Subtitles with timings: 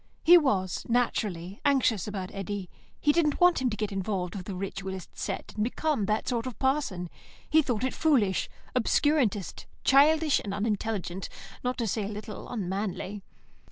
[0.23, 2.71] He was, naturally, anxious about Eddy.
[2.99, 6.47] He didn't want him to get involved with the ritualist set and become that sort
[6.47, 7.07] of parson;
[7.47, 11.29] he thought it foolish, obscurantist, childish, and unintelligent,
[11.63, 13.21] not to say a little unmanly.